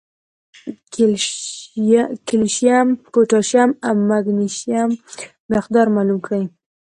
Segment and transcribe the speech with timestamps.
[2.27, 4.89] کېلشیم، پوټاشیم او مېګنيشم
[5.51, 6.43] مقدار معلوم کړي